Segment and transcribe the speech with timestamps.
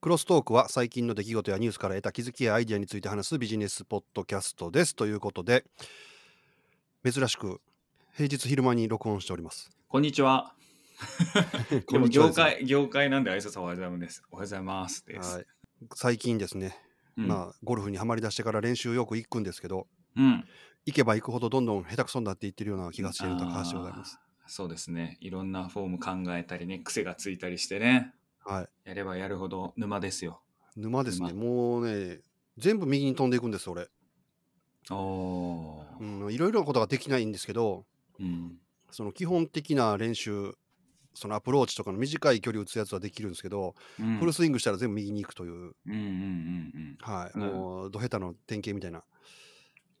[0.00, 4.96] クロストークは最近の出来事やニュースから得た気づきやアイデアについて話すビジネスポッドキャストです。
[4.96, 5.62] ということで、
[7.04, 7.60] 珍しく
[8.16, 9.68] 平日昼間に録音しております。
[9.88, 10.54] こんにちは。
[11.92, 14.22] でも業界、業界なんで挨拶はおはようございます。
[14.30, 15.04] おはようございます。
[15.06, 15.46] はい、
[15.94, 16.78] 最近ですね、
[17.18, 19.86] うん、まあ、ゴルフにはまりだしてから練習よく行くんですけど、
[20.16, 20.48] うん。
[20.86, 24.18] 行けば行くほどどんどん下手くそになっていってるような気がしている高橋でございます。
[24.46, 25.18] そうですね。
[25.20, 28.14] いろんなフォーム考えたりね、癖がついたりしてね。
[28.44, 28.88] はい。
[28.88, 30.40] やればやるほど沼ですよ。
[30.76, 31.28] 沼ですね。
[31.32, 32.20] 沼もうね、
[32.58, 33.88] 全部右に飛んでいくんです、俺。
[34.90, 36.24] おー。
[36.24, 37.84] うん、いろいろなことができないんですけど、
[38.18, 38.58] うん。
[38.90, 40.54] その基本的な練習、
[41.14, 44.18] そのアプローチとかの短い距離打つやつはできるんですけど、うん。
[44.18, 46.98] フルスイングしたら全部右に行くという、うんうんうんうん。
[47.00, 49.04] はい、うんもう、ど下手の典型みたいな、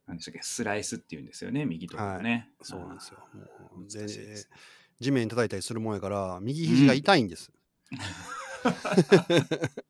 [0.06, 2.50] なんでしたっけ、スライスっていうんですよね、右とかね。
[2.62, 3.18] そうなんですよ。
[3.32, 3.42] も
[3.76, 4.50] う難しいでです
[5.00, 7.52] 地面に叩いたりするもんやから、右肘が痛いんです。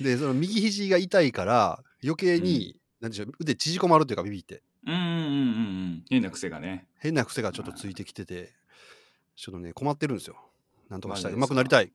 [0.00, 4.62] で、その右肘が痛いから、余計に、なんでしょう、腕縮こまるっていうか、ビビって。
[4.86, 5.12] うんうんうんうんう
[5.96, 6.04] ん。
[6.08, 6.86] 変な癖がね。
[6.98, 8.52] 変な癖がちょっとついてきてて、
[9.36, 10.36] ちょっとね、困ってるんですよ。
[10.88, 11.32] なんとかしたい。
[11.32, 11.54] マジですか？
[11.54, 11.92] 上手くなりたい。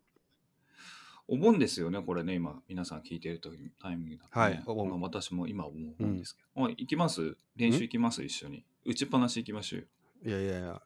[1.27, 4.45] お盆ですよね、これね、今、皆さん聞いてる時タイミングだと、ね。
[4.45, 6.61] はいお盆まあ私も今思うんですけど。
[6.61, 7.37] おい行きます？
[7.55, 8.21] 練習行きます？
[8.23, 8.65] 一緒に。
[8.85, 10.25] 打ちっぱなし行きましょうよ。
[10.25, 10.81] いやいやいや、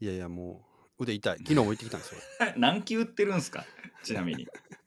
[0.00, 1.38] いやいや、もう、腕痛い。
[1.38, 2.20] 昨日も行ってきたんですよ。
[2.56, 3.64] 何球打ってるんですか？
[4.02, 4.46] ちなみに。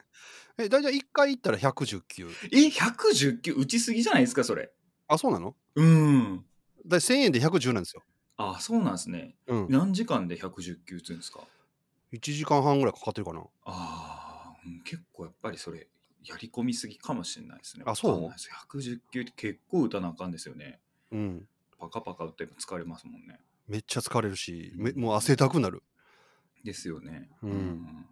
[0.58, 2.30] え、大体1回行ったら110球。
[2.52, 3.54] え、110球？
[3.54, 4.72] 打ちすぎじゃないですか、それ。
[5.08, 5.56] あ、そうなの？
[5.76, 6.46] うん。
[6.86, 8.04] だ1000円で110なんですよ。
[8.38, 9.36] あ、そうなんですね。
[9.48, 9.68] うん。
[9.70, 11.48] 何時間で110球打つんですか
[12.12, 13.44] ？1時間半ぐらいかかってるかな。
[13.66, 15.88] あ結構やっぱりそれ、
[16.24, 17.84] やり込みすぎかもしれないですね。
[17.88, 18.12] あそう？
[18.12, 20.82] わかんないです110球って結構打たなあかんですよね。
[21.12, 21.48] うん。
[21.78, 23.40] パカパカ打って疲れますもんね。
[23.68, 25.84] めっちゃ疲れるし、めうんもう汗だくなる。
[26.64, 27.30] ですよね。
[27.42, 28.06] うん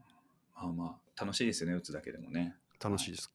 [0.56, 2.56] まあまあ、楽しいですよね、打つだけでもね。
[2.84, 3.32] 楽しいです。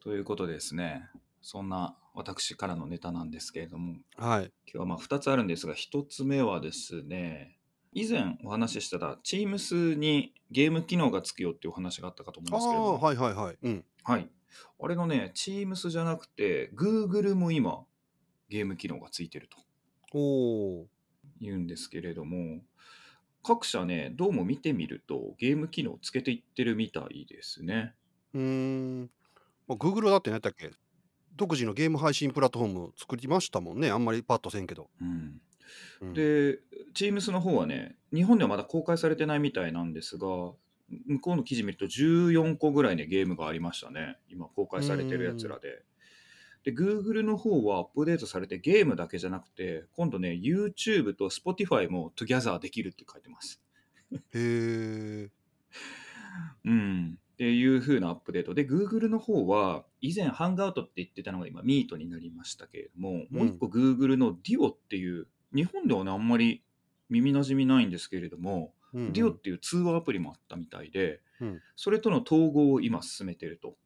[0.00, 1.08] ということでですね、
[1.40, 4.52] そんな私からのネタなんですけれども、はい。
[4.66, 7.58] 今日はまあ2つあるんですが、1つ目はですね、
[7.92, 13.58] 以前お話ししてた Teams にゲーム機能がつくよっていうお話があったかと思うんああ、ですけれども、はいはいはい。
[13.62, 13.84] うん。
[14.02, 14.28] はい。
[14.80, 17.84] あれのね、Teams じゃなくて、Google も今、
[18.48, 19.56] ゲーム機能がついてると
[20.12, 20.86] おお。
[21.40, 22.62] 言うんですけれども、
[23.44, 27.94] 各社ね、どうも見てみると、ゲーム機能つけていってるみたいですね。
[28.32, 29.10] うーん。
[29.68, 30.70] まあ、Google だって何やったっけ？
[31.36, 33.90] 独自のゲーム配信プラットフォーム作りましたもんね。
[33.90, 34.88] あんまりパッとせんけど。
[34.98, 35.42] うん、
[36.00, 36.58] うん、で、
[36.94, 40.26] Teams の方はね、日本ではまだ公開されてないみたいなんですが、
[41.06, 44.16] 向こうの記事見ると14個ぐらいね、ゲームがありましたね。
[44.30, 45.82] 今公開されてるやつらで。
[46.64, 53.60] で、Google の方はアップデートされてゲームだけじゃなくて、今度ね、YouTube と Spotify も Together できるって書いてます。
[54.12, 55.30] へえ。
[56.64, 57.18] うん。
[57.34, 66.62] っていう風なアップデートで、Google の方は、以前、ハンガウトって言ってたのが今、Meet になりましたけれども、もう一個 Google の Dio っていう、日本ではね、あんまり
[67.10, 73.76] 耳なじみないんですけれども、うんうん Dio っていう通話アプリもあったみたいで、うんそれとの統合を今進めてると。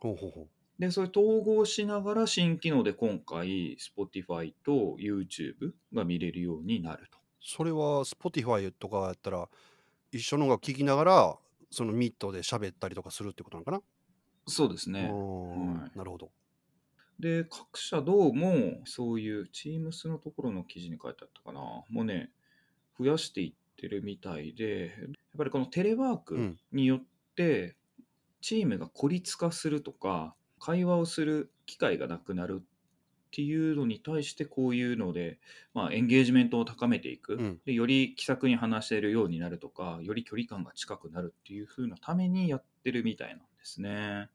[0.00, 7.18] ほうほうほで、それ統合しながら新機能で今回、Spotify と YouTube が見れるようになると。
[7.40, 9.48] それは Spotify とかやったら、
[10.12, 11.38] 一緒の音楽聴きながら、
[11.70, 13.82] そのミットで喋ったりとかするってことなのかな、
[14.48, 15.18] そうですね。
[15.48, 16.32] はいなるほど。
[17.18, 22.30] で、各社どうも、そういう Teams のところの記事に書いてあったかな、もうね、
[22.98, 27.04] 増やしていってるみたいで、やっぱりこのテレワークうんによっ
[27.36, 27.76] て、
[28.42, 32.64] チームが孤立化するとか、会話をする機会がなくなるっ
[33.30, 35.38] ていうのに対して、こういうので、
[35.74, 44.30] まあ、エンゲージメントを高めていく、うんで、より気さくに話せるようになるとか、より距離感が近くなるっていう風なためにやってるみたいなんですね。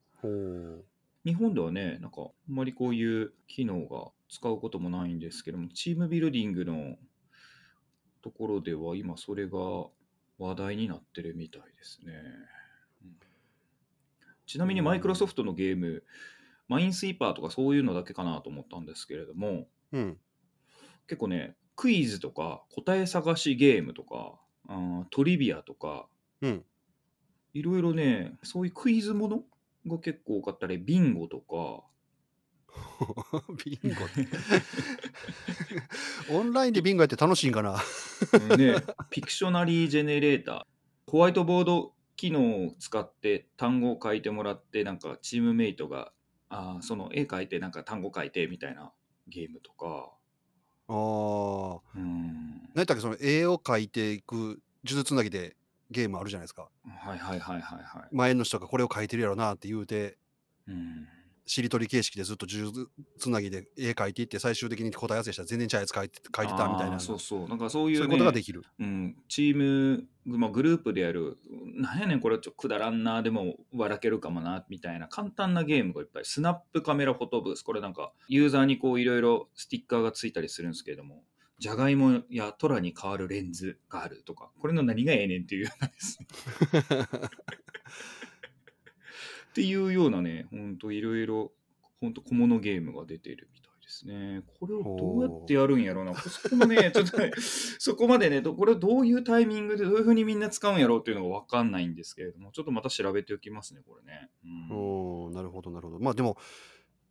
[1.26, 6.98] 日本ではね、なんか、あんまりこういう機能が使うこともないんですけども、チームビルディングの
[8.22, 9.58] ところでは、今それが
[10.38, 12.14] 話題になってるみたいですね。
[14.56, 16.04] うんちなみにうんマイクロソフトのゲーム、
[16.68, 20.18] マインスイーパーとかそういうのだけかなと思ったんですけれども、うん。
[21.08, 26.08] 結構ね、クイズとか答え探しゲームとか、あートリビアとか、
[26.42, 26.64] うん。
[27.54, 29.44] いろいろね、そういうクイズもの
[29.88, 31.84] が結構多かったり、ビンゴとか、
[33.66, 33.96] ビンゴ。
[36.40, 37.76] オンラインでビンゴやって楽しいんかな？
[38.52, 38.76] うんね、
[39.10, 46.12] ピクショナリージェネレーター、ホワイトボード機能を使って単語を書いてもらって、なんかチームメイトが、
[46.50, 48.92] あーその絵描いて、なんか単語書いてみたいな
[49.28, 50.12] ゲームとか、
[50.88, 51.80] ああ。
[51.96, 55.56] うん、何やったっけその絵を描いていく呪術つなぎで
[55.90, 56.70] ゲームあるじゃないですか。
[56.86, 58.08] はいはいはいはいはい。
[58.12, 60.18] 前の人がこれを書いてるやろなって言うて、
[60.68, 61.08] うん。
[61.46, 67.00] しりとり形式でずっと数珠つなぎで絵描いていって、最終的に答え合わせしたら全然ちゃうやつ書いて書いてたみたいな。
[67.00, 67.48] そうそそう。
[67.48, 68.62] なんかそういうう、いうね、ことができる。
[68.80, 71.38] うん、チーム、まあ、グループでやる、
[71.76, 76.26] なんやねん、これちょっとくだらんな、でも笑けるかもな、みたいな簡単なゲームがいっぱい。
[76.26, 77.64] スナップカメラフォトブース。
[77.64, 81.24] これなんか、ユーザーにこういろいろスティッカーがついたりするんですけれども、
[81.60, 86.28] じゃがいもやトラに変わるレンズがあるとか、これの何がええねんっていうようなですね。
[89.52, 91.52] っていうようなね、ほんといろいろ、
[92.00, 94.42] ほんと小物ゲームが出てるみたいですね。
[94.60, 96.16] これをどうやってやるんやろうな。
[96.16, 104.30] そこもね、ちょっとね、 そこまでね、どこれをどういうタイミングでどういうふうにみんな使うんやろうっていうのが分かんないんですけれども、ちょっとまた調べておきますね、これね。
[104.46, 106.00] うんおーなるほど、なるほど。
[106.00, 106.38] まあでも、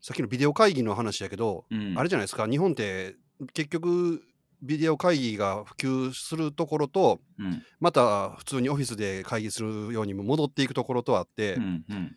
[0.01, 3.17] さっきのビデオ会議の話やけど、うんあれじゃないですか、日本って
[3.53, 4.23] 結局、
[4.63, 12.17] ビデオ会議が普及するところと、うんまた普通にオフィスで会議するようにも戻っていくところとあって、うんうん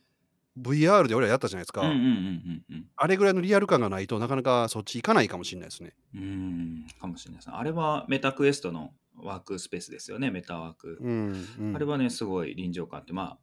[0.60, 5.94] VR で俺らやったじゃないですか、うんうんうんうんあれぐらいのリアル感がないとなかなかそっち行かないかもしれないですね。
[6.16, 7.56] うんうんかもしれないですね。
[7.58, 11.00] あれはメタクエストのワークスペースですよね、メタワーク。
[11.02, 13.38] うんうんあれはね、すごい臨場感あって、ま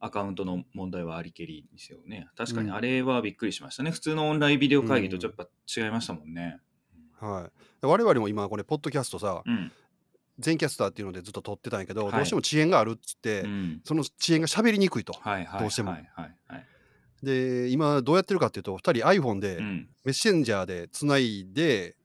[0.00, 2.28] あ、アカウントの問題はありけりですよね。
[2.36, 3.90] 確かにうんあれはびっくりしましたね。
[3.90, 6.60] 普通のオンラインビデオ会議とちょっと違いましたもんね。
[7.20, 7.48] は
[7.82, 9.72] い、我々も今これポッドキャストさうん。
[10.38, 15.12] 全キャスターっていうのでずっと撮ってたんやけど、はいどうしても遅延があるっつって、うんその遅延が喋りにくいと。
[15.12, 16.66] はいはいどうしてもはいはいはい。
[17.22, 19.88] で今どうやってるかっていうと2人 iPhone でうん。
[20.04, 21.96] メッセンジャーでつないで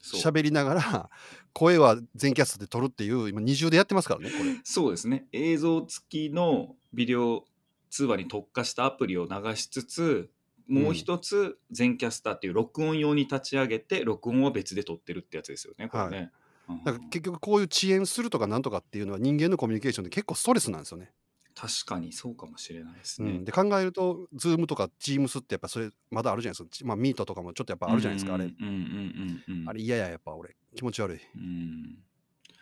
[0.00, 1.10] そう喋りながら
[1.52, 4.60] 声は全キャストで撮るっていう今二重でやってますからねこれ。
[4.64, 5.26] そうですね。
[5.32, 7.44] 映像付きのビデオ
[7.90, 10.30] 通話に特化したアプリを流しつつ、
[10.68, 16.30] もう一つ全キャスターっていう録音用に立ち上げて、録音は別で撮ってるってやつですよね、これね。
[16.70, 21.12] うんだから結局こういう遅延するとかなんとかっていうのは人間のコミュニケーションで結構ストレスなんですよね。
[21.54, 23.30] 確かにそうかもしれないですね。
[23.30, 26.86] うん、で考えると Zoom とか Teams ってやっぱそれまだあるじゃないですか。
[26.86, 28.44] まあミートとかもちょっとやっぱあるじゃないですか、あれ。
[28.44, 29.68] うんうんうんうんうん。
[29.68, 31.20] あれ嫌ややっぱ俺気持ち悪い。
[31.36, 31.98] うん。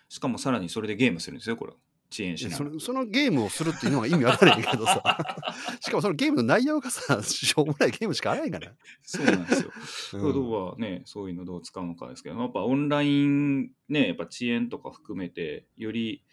[0.08, 1.75] しかもさらにそれでゲームするんですよ、これ。
[2.10, 2.70] 遅延しながら。
[2.70, 5.02] そのそのゲームをするっていうのが意味わからへんけどさ。
[5.81, 8.72] しかもそのゲームの内容がさしょうもないゲームしかあらへんから、
[9.02, 9.72] そうなんですよ。
[10.14, 10.32] うん。
[10.32, 16.25] どうはね、そういうのどう使うのかですけど、やっぱオンラインね、やっぱ遅延とか含めて、より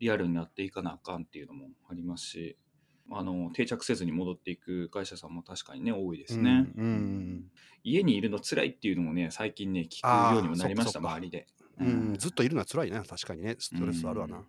[0.00, 2.56] リアルになっていかなあかんっていうのもありますし、
[3.10, 6.66] あの定着せずに戻っていく会社さんも確かにね、多いですね。
[6.76, 7.44] うんうん
[7.84, 11.48] 家にいるの辛いっていうのもね、最近ね、聞くようにもなりました、周りで。
[11.80, 11.86] うん。
[11.86, 12.14] うん。
[12.16, 13.56] ずっといるのは辛いね確かにね。
[13.58, 14.44] ストレスあるわな、うん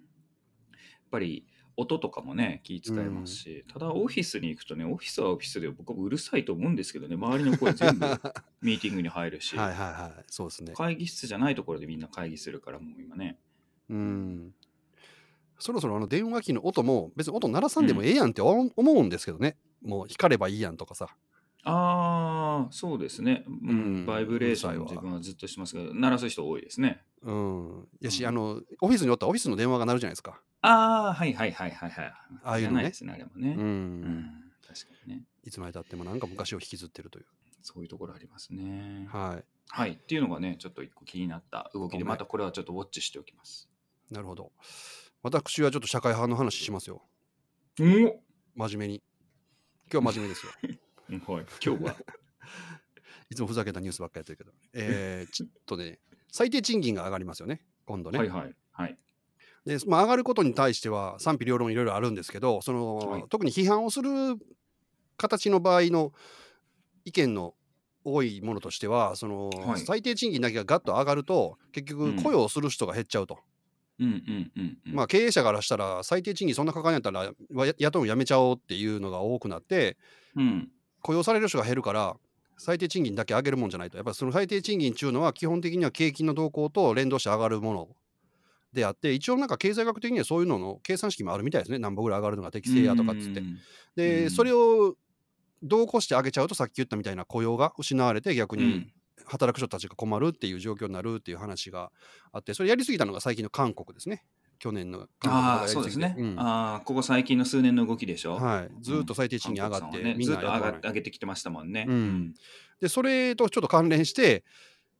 [1.13, 1.45] ぱり
[1.77, 8.05] 音とかもね気使えますし、ただオフィスに行くとねオフィスはオフィスで僕はうるさいと思うんですけどね周りの声全部
[8.61, 10.73] ミーティングに入るし、はいはいはいそうですね。
[10.73, 13.37] 会議室じゃないところでみんな会議するからもう今ね。
[13.89, 14.53] うん。
[15.59, 21.15] そろそろあの電話機の音も別に音鳴らさんでもええやんって思思うんですけどね、もう光ればいいやんとかさ。
[21.65, 23.69] ああそうですね、うん。
[23.69, 27.87] うんバイブレーション自分はずっとしてますけど鳴らす人多いですねうん。
[28.01, 28.29] やし、うん。
[28.29, 30.41] あのオフィスにおったらオフィスの電話が鳴るじゃないですか。
[30.61, 32.83] ああはいはいはいはいはいああいうのね。
[32.83, 33.55] ですねあれもね。
[33.57, 34.31] うん、うん
[34.65, 35.23] 確かにね。
[35.43, 37.25] いつまでたってもなんか昔を引きずってるという。
[37.61, 39.07] そういうところありますね。
[39.09, 39.45] はい。
[39.69, 39.91] はい。
[39.91, 43.69] っていうのがねちょっと一個気になった動きでまたこれはちょっとウォッチしておきます。
[44.11, 44.51] なるほど。
[45.21, 47.01] 私はちょっと社会派の話しますよ。
[47.79, 47.83] お
[48.55, 49.03] 真面目に。
[49.91, 50.51] 今日は真面目ですよ。
[51.33, 51.95] はい、今日は。
[53.29, 55.99] いつもふざけたニュースばっかりやってるけど、えー、ちょっとね
[56.33, 57.61] 最低賃金が上がりますよね。
[57.85, 58.55] 今度ね、はいはい。
[58.71, 58.97] はい。
[59.65, 63.23] で、まあ、上がることに対しては賛否両論いろいろあるんですけどその、はい。
[63.29, 64.09] 特に批判をする
[65.15, 66.11] 形の場合の
[67.05, 67.53] 意見の
[68.03, 69.85] 多いものとしてはその、はい。
[69.85, 72.15] 最低賃金だけがガッと上がると結うん。
[72.15, 73.37] 局雇用する人が減っちゃうと、
[73.99, 74.95] うんうんうんうん。
[74.95, 77.31] まあ、経営者からしたら最低賃金そんなかかんやったら
[77.77, 79.97] 雇うのやめちゃおうっていうのが多くなって
[80.35, 80.71] うん。
[81.01, 82.15] 雇用される人が減るから
[82.57, 83.97] 最低賃金だけ上げるもんじゃないと。
[83.97, 87.89] やっぱりその最低賃金っていうのは基本的には景気の動向と連動して上がるもの
[88.71, 91.79] であって一応なんか経済学的にはそういうのの計算式もあるみたいですね。
[91.79, 93.43] 何本ぐらい上がるのが適正やとかっつって。
[93.95, 94.29] でん。
[94.29, 94.95] それを
[95.61, 98.91] 同行して上げちゃうとさっき言ったみたいな雇用が失われて逆にん。
[99.25, 101.91] 働く人たちが困るっていう状況になるっていう話が
[102.31, 104.23] あってそれやりすぎたのが最近の韓国ですね
[104.63, 106.15] 去年のああ、そうですね。
[106.17, 106.39] うん。
[106.39, 108.35] ああ、ここ最近の数年の動きでしょ。
[108.35, 111.85] はい、ずーっと最低賃金上がって、韓国さんはねずっと上が上げてきてましたもんね。
[111.85, 112.33] うん。
[112.79, 114.45] でそれとちょっと関連して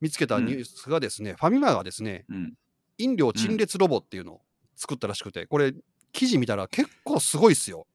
[0.02, 2.54] 見つけたニュースがですね、ファミマがですねうん。
[2.98, 4.42] 飲料陳列ロボっていうのを
[4.76, 5.74] 作ったらしくてこれ
[6.12, 7.88] 記事見たら結構すごいっすよ。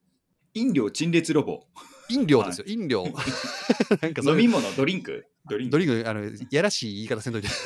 [0.55, 1.67] 飲料陳列ロボ？
[2.09, 3.03] 飲料ですよ、飲料。
[4.01, 5.27] なんか飲み物、ドリンク？
[5.47, 5.71] ドリンク。
[5.71, 7.47] ドリンクあのやらしい言い方せんといて。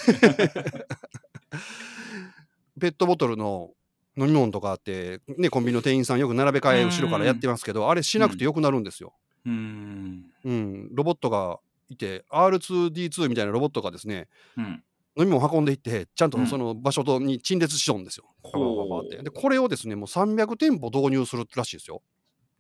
[2.79, 3.71] ペットボトルの
[4.17, 9.13] 飲み物とかあって、ね、コンビニの店員さんよく並べ替えうん後ろからやってますけど、あれしなくてよくなるんですよ。
[9.45, 10.25] うーん。
[10.43, 14.27] うん、ロボットがいて R2D2 みたいなロボットがですね
[14.57, 14.83] うん。
[15.15, 18.25] 飲み物運んでいってちゃんとうんその場所とに陳列しとんですよ。
[18.41, 22.01] ほうパパパパってでこれをですねもう300店舗導入するらしいですよ。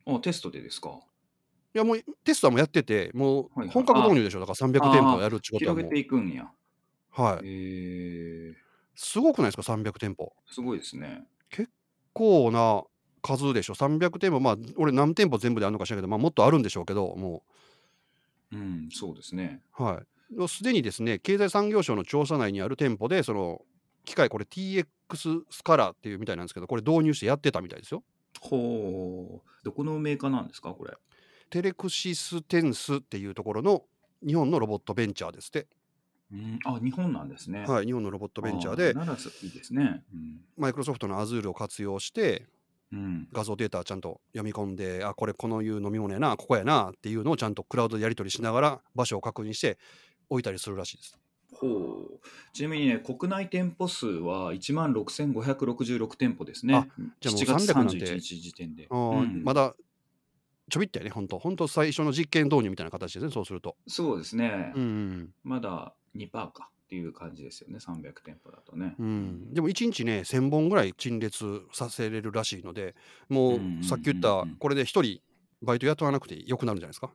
[0.05, 0.99] あ、テストでですか。
[1.75, 6.51] いやもうテストはもうやっててもはいはいう本格導入でしょだから300店舗やるってことはもう広げていくんや。
[7.09, 8.53] はいへえ
[8.95, 10.33] すごくないですか300店舗。
[10.45, 11.23] すごいですね。
[12.13, 12.83] こうな
[13.21, 17.43] 数でしょ300店舗まあ俺何店舗全部であるのかしらんけど、まあ、もっとあるんでしょうけども
[18.51, 19.61] うん、そうですね。
[19.79, 23.61] うはいすでにですね経済産業省の調査内にある店舗でその
[24.05, 24.85] 機械これ TX
[25.49, 28.03] スカラーっていうみたいなんですけどこれ導入してやってたみたいですよ。
[28.39, 29.49] ほう。
[29.63, 30.93] どこのメーカーなんですか、これ。
[31.49, 33.83] テレクシステンスっていうところの
[34.25, 35.67] 日本のロボットベンチャーですって、
[36.33, 37.63] うん、あ、日本なんですね。
[37.67, 40.03] はい、日本のロボットベンチャーあでならすいいですね。
[40.57, 42.47] マイクロソフトの Azure を活用して
[42.91, 42.99] うん。
[42.99, 43.27] うん。
[43.31, 49.77] 画像データちゃんと読み込んであこれこのいう飲み物やなここやなっていうのをちゃんとクラウドでやり取りしながら場所を確認して
[50.29, 51.17] 置いたりするらしいです。
[51.53, 52.19] ほう。
[52.51, 56.75] ちなみにね、国内店舗数は1万6566店舗ですね。
[56.75, 56.87] あ
[57.19, 58.87] じゃあもう7月300なんて31日時点で。
[58.89, 59.75] うんまだ
[60.69, 63.75] ちょびっとやね本当本当最初の実験導入みたいな形ですねそうすると。
[63.87, 64.73] そうですね。
[64.75, 68.95] うんまだ2%かっていう感じですよね、300店舗だとね。
[68.99, 72.95] うんうん、でも1日ね1000本ぐらい陳列させれるらしいので
[73.29, 75.21] もうさっき言ったこれで1人
[75.61, 77.11] バイト雇わなくてよくなるんじゃないですか。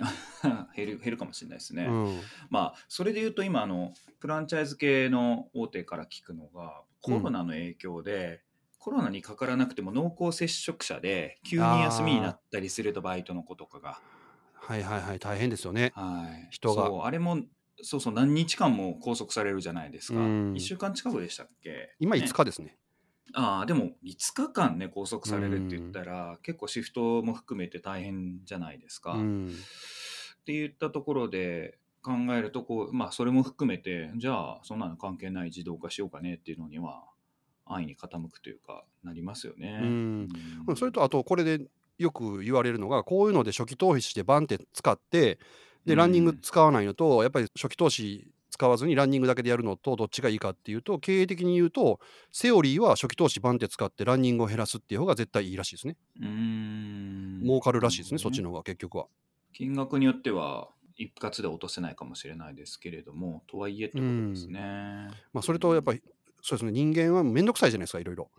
[0.74, 1.84] 減る減るかもしれないですね。
[1.84, 8.42] うんまあそれで言うと今あのフランチャイズ系の大手から聞くのがコロナの影響で、
[8.80, 14.00] コロナにかからなくても濃厚接触者で急に休みになったりするとバイトの子とかが、
[14.54, 15.18] はいはいはい。
[15.18, 15.92] 大変ですよね。
[15.94, 16.86] はい、人が。
[16.86, 17.38] そうあれも
[17.82, 20.52] そうそう何日間も拘束されるじゃないですか、うん。
[20.54, 21.94] 1週間近くでしたっけ？
[21.98, 22.22] 今ね。
[22.24, 22.78] 5日ですね。
[23.34, 29.46] ああでも5日間ね拘束されるって言ったら、結構シフトも含めて大変じゃないですか、うん。
[29.46, 37.04] って言ったところで考えるとこう、まあ、それも含めてじゃあそんなの関係ない自動化しようかねっていうのには
[37.72, 39.78] 安易に傾くというかなりますよね。
[39.82, 40.28] うん
[40.66, 41.60] うんそれとあとこれで
[41.98, 45.38] よく言われるのがこういうので初期投資してバンって使って
[45.84, 52.00] でランニング使わないのとやっぱり初期投資使わずにランニングだけでやるのとどっちがいいかっていうと経営的に言うと
[52.32, 55.96] セオリーは初期投資バンって使ってランニングを減らすっていう方が絶対いいらしいですね。
[56.20, 59.06] うーん儲かるらしいですね、なるほどそっちの方が結局は。
[59.52, 65.08] 金額によっては一括で落とせないかもしれないですけれどもとはいえってことですね。
[65.32, 66.02] まあ、それとやっぱり
[66.42, 66.72] そうですね。
[66.72, 68.30] 人間はめんどくさいじゃないですかいろいろ。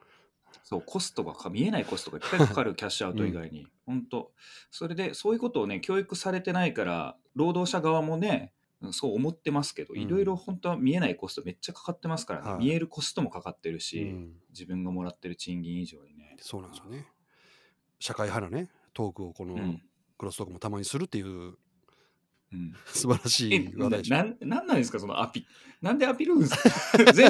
[0.64, 4.32] そうコストがか見えないコストがいっぱいかかる キャッシュアウト以外に、本当。
[4.70, 10.02] それでそういうことをね教育されてないから労働者側もねうんそう思ってますけど、うん。
[10.02, 12.60] いろいろ本当は見えないコストめっちゃかかってますからね、はい。
[12.60, 16.36] 見えるコストもかかってるうし、ん、自分がもらってる賃金以上にね。
[16.40, 17.08] そうなんですよね。
[18.00, 19.82] 社会派なねトークをこのうん。
[20.18, 21.56] クロストークもたまにするっていう
[22.54, 25.46] うん、 素晴らしえい話題でしょななんなんなんですかそのアピ
[25.82, 26.62] なんでアピるんですか？
[27.16, 27.30] 前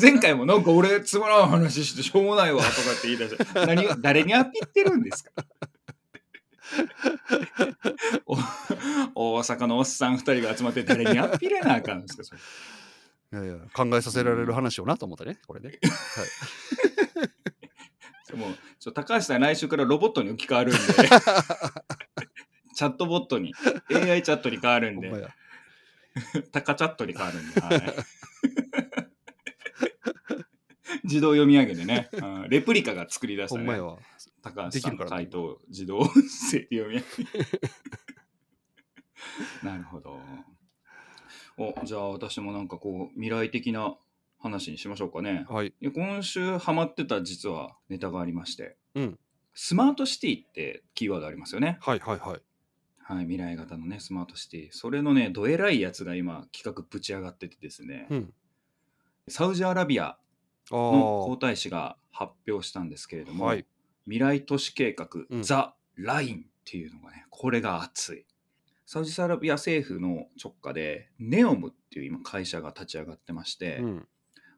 [0.00, 5.30] 前回もなんか俺つまらん話してしょうもないわとかって言い出して何が誰にアピってるんですか？
[9.14, 12.34] お大阪のおっさん2人が集まって誰にアピれなあかんんですかそ
[13.32, 13.40] れ？
[13.42, 15.78] いやいや考えさせられる話をなと思ったねこれね。
[18.28, 20.80] でもちょ高橋さん来週からロボットに置き換わるんで
[22.80, 23.52] チャットボットに
[23.92, 25.12] AI チャットに変わるんで。
[26.50, 27.82] タカ チャットに変わるんで、はい、
[31.04, 33.60] 自動読み上げでね、うんレプリカが作り出したね。
[33.60, 33.98] ほんまやわ。
[34.40, 35.16] 高橋さんできるからね。
[35.16, 37.04] 回答自動音声で読み上げ。
[39.62, 40.18] なるほど。
[41.58, 43.94] おじゃあ私もなんかこう未来的な
[44.38, 45.44] 話にしましょうかね。
[45.50, 45.74] はい。
[45.94, 49.18] 今週ハマってた実はネタがありまして、うん。
[49.52, 51.76] スマートシティってキーワードありますよね。
[51.82, 52.40] はいはいはい。
[53.02, 54.68] はい、未来型のね、スマートシティ。
[54.70, 58.34] それのね、どえらいやつが今企画ぶち上がっててですね、うん。
[59.28, 60.16] サウジアラビア
[60.70, 61.46] あの皇あ。
[61.46, 63.66] 太子が発表したんですけれども、はい
[64.04, 68.26] 未来都市計画、うんザ・ラインっていうのがね、これが熱い。
[68.86, 74.08] サウジアラビア政府の直下で、ネオムっていう今会社が立ち上がってまして、うん。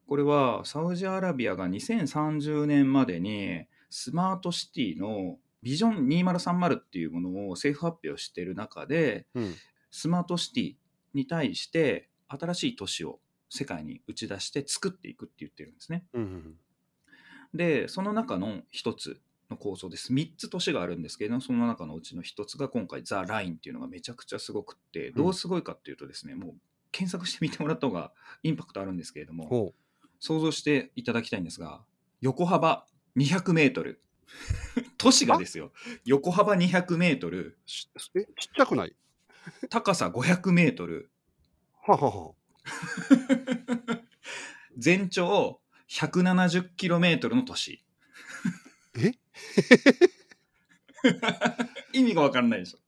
[0.07, 9.55] これはサウジアラビアが2030年までにスマートシティのビジョン2030っていうものを政府発表している中でうん。
[9.93, 10.75] スマートシティ
[11.13, 16.07] に対して新しい都市を世界に打ち出して作っていくって言ってるんですね。
[16.15, 16.55] うんうん。
[17.55, 26.55] でその中の一つの構想です3つ都市があるんですけれどもその中のうちの一つが今回ザ・ラインっていうのがめちゃくちゃすごくってどうすごいかっていうとですね、もう
[26.91, 29.75] 検索してみてもらった方がインパクトあるんですけれどもほ
[30.19, 31.83] 想像していただきたいんですが
[32.23, 32.87] 横幅
[33.19, 34.01] 200メートル。
[34.99, 35.73] 都市がですよ。
[36.05, 38.95] 横幅200メートル、しえ、ちっちゃくない？
[39.71, 41.11] 高さ500メートル、
[41.87, 42.33] ははは。
[44.79, 45.61] 全長
[45.91, 47.85] 170キロメートルの都市。
[48.97, 49.13] え？
[51.93, 52.79] 意味がわかんないでしょ。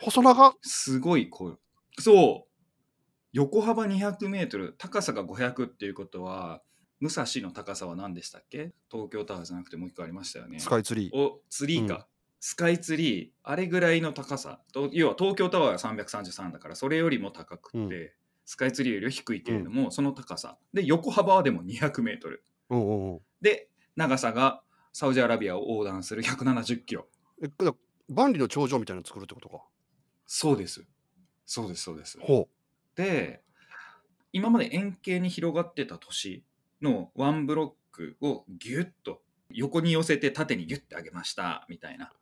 [0.00, 0.56] 細長？
[0.62, 1.60] すごいこう。
[2.00, 2.48] そう。
[3.32, 6.62] 横幅200メートル、高さが500っていうことは、
[7.00, 8.72] 武蔵の高さは何でしたっけ？
[8.90, 10.58] 東京タワーじゃなくてもう一個ありましたよね。
[10.58, 11.16] スカイツリー。
[11.16, 11.94] お、ツリーか。
[11.94, 12.02] うん
[12.40, 14.60] スカイツリー、あれぐらいの高さ。
[14.72, 18.10] と要は東京タワーが333だから、それよりも高くって、うん
[18.44, 20.56] スカイツリーよりは低いけれども、その高さ。
[20.72, 22.44] で、横幅はでも200メートル。
[22.70, 23.20] うんうんうん。
[23.42, 24.62] で、長さが
[24.92, 27.08] サウジアラビアを横断する170キロ。
[27.42, 27.74] え、だ
[28.08, 29.64] 万里の長城みたいなの作るってことか？
[30.26, 30.86] そうです。
[31.44, 32.18] そうです、そうです。
[32.20, 32.48] ほ
[32.94, 33.42] で、
[34.32, 36.44] 今まで円形に広がってた都市
[36.82, 42.12] のワンブロックをギュッと横に寄せて縦にギュッて上げましたみたいな。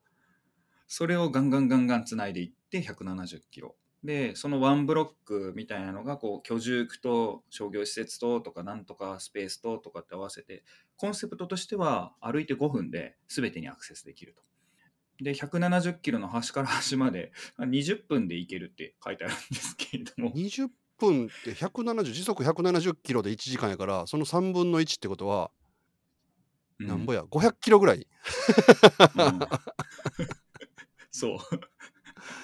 [0.87, 3.77] それをガンガンガンガンつないでいって170キロ。
[4.05, 10.63] で、そのワンブロックみたいなのがこう居住区と商業施設ととかなんとかスペースととかって合わせて、
[10.97, 14.43] コンセプトとしては歩いて5分で全てにアクセスできると。
[15.25, 20.31] で、170キロの端から端まで20分で行けるって書いてあるんですけれども。。
[20.33, 25.51] 20分って170、時速170キロで1時間やから、その3分の1ってことは、
[26.79, 27.99] うんなんぼや、500キロぐらい？
[27.99, 28.07] うん
[31.11, 31.39] そ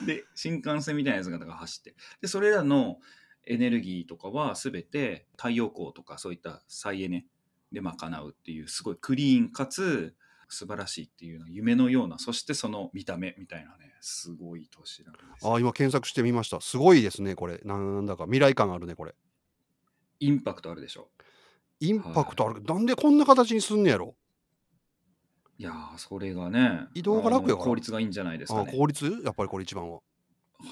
[0.03, 0.07] う。
[0.07, 1.95] で、新幹線みたいなやつが走って。
[2.23, 2.99] で、それらの
[3.45, 7.27] エネルギーとかは全て太陽光とかそういった再エネ
[7.73, 10.15] で賄うっていうすごいクリーンかつ
[10.53, 15.55] 素晴らしいっていうの夢のような、そしてその見た目みたいなね、すごい都市なんですよ。
[15.55, 16.61] あ、今検索してみました。
[16.61, 17.61] すごいですね、これ。
[17.65, 19.15] なんだか未来感あるね、これ。
[20.21, 21.11] インパクトあるでしょ。
[21.81, 22.63] インパクトある？
[22.63, 24.15] なんでこんな形にすんねやろ？
[25.59, 28.73] いやー、それがね、移動が楽や効率がいいんじゃないですかあ、ね。
[28.73, 29.05] 効率？
[29.25, 30.01] やっぱりこれ一番は。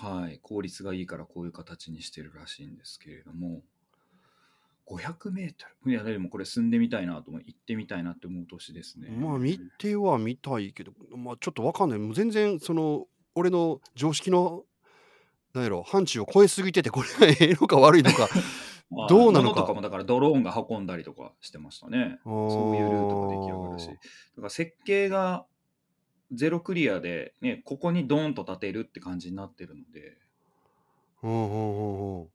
[0.00, 3.62] はい、効率がいいからこういう形にしてるらしいんですけれども、
[4.90, 5.92] 500メートル。
[5.92, 9.08] いや、でもこれ住んでみたいなと思う、行ってみたいなって思う年ですね。
[9.10, 11.98] まあ見ては見たいけど、まあちょっとわかんない。
[11.98, 14.64] もう全然その俺の常識の
[15.54, 18.28] なんやろ範疇を超えすぎててこれがええのか悪いのか。
[18.90, 22.18] まあどうなのか物とかもだからドローンが運んだりとかしてましたね。
[22.24, 23.86] そういうルートが出来上がるし。
[23.86, 23.98] だか
[24.42, 25.46] ら設計が
[26.32, 30.18] ゼロクリアで、ね、ここにドーンと建てるって感じになってるので、
[31.22, 32.28] うんうんうんうん。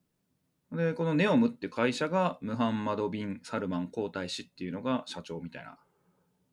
[0.76, 5.78] で、このネオムって会社がムハンマド・ビン・サルマン皇太子っていうのが社長みたいな、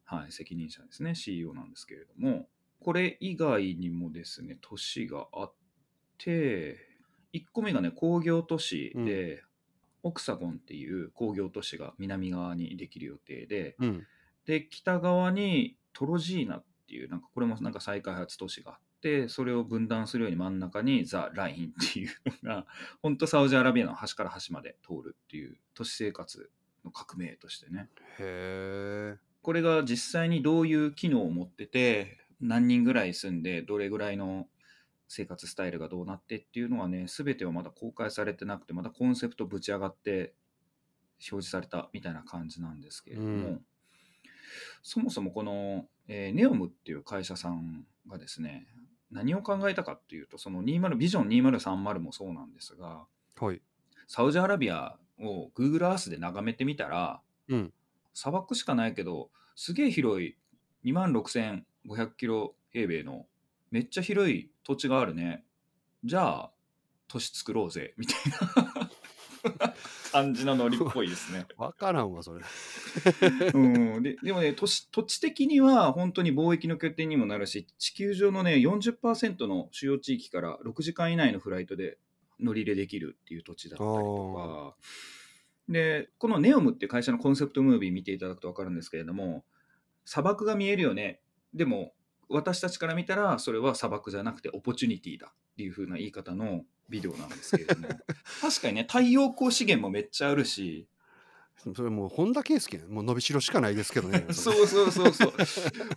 [0.05, 2.49] はい、責任者ですね、CEO なんですけれども、
[2.81, 5.55] これ以外にもですね、都市があっ
[6.19, 6.79] て、
[7.33, 9.43] 1個目がね、工業都市で、
[10.03, 14.07] オクサゴンっていう工業都市が南側にできる予定で、うん。
[14.47, 22.11] で、北側にトロジーナっていう、なんかこれもなんか再開発都市があって、それを分断するように真ん中にザ・ラインっていう
[22.43, 22.67] のが、
[23.03, 26.51] 本当サウジアラビアの端から端まで通るっていう都市生活
[26.85, 27.91] の革命としてね。
[28.19, 29.19] へえ。
[29.43, 34.49] これが実際にどういう機能を持ってて、何人ぐらい住んで、どれぐらいの
[35.09, 40.35] 生活スタイルがどうなってっていうのはね、全てはまだ公開されてなくて、まだコンセプトぶち上がって
[41.19, 43.67] 表示されたみたいな感じなんですけれども、うん
[44.83, 48.67] そもそもこの、えーネオムっていう会社さんがですね、
[49.13, 53.07] 何を考えたかっていうと、その20ビジョン2030もそうなんですが、
[53.39, 53.61] はい。
[54.09, 57.73] サウジアラビアを Google Earth で眺めてみたら、うん
[58.15, 60.37] 砂漠しかないけど、すげえ広い
[60.85, 61.65] 2万6500
[62.17, 63.27] キロ平米の
[63.71, 65.45] めっちゃ広い土地があるね。
[66.05, 66.53] じゃあ、
[67.09, 68.17] 都市作ろうぜ、みたい
[68.57, 68.72] な
[70.13, 71.47] 感じのノリっぽいですね。
[71.57, 72.45] わからんわそれ。
[73.55, 73.59] う
[74.01, 81.99] ん、ででもね土地、土地的には本当に貿易の拠点にもなるし、地球上のね、40%の主要地域から6時間以内のフライトで
[82.39, 84.77] 乗り入れできるっていう土地だったりとか、
[85.69, 89.45] で、このネオムっていう会社のコンセプトムービー見ていただくと分かるんですけれども、
[90.05, 91.21] 砂漠が見えるよね。
[91.55, 91.95] でも、
[92.29, 97.89] 私たちから見たら、それは砂漠じゃなくてオポチュニティだっていう風な言い方のビデオなんですけれども、
[98.41, 100.87] 確かにね、太陽光資源もめっちゃあるし、
[101.75, 104.27] それもう本田圭佑もう伸びしろしかないですけどね。
[104.35, 105.33] そうそうそうそ